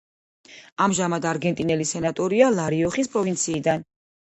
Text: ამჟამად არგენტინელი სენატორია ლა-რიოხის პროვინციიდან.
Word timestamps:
ამჟამად 0.85 1.29
არგენტინელი 1.33 1.89
სენატორია 1.93 2.51
ლა-რიოხის 2.59 3.17
პროვინციიდან. 3.17 3.91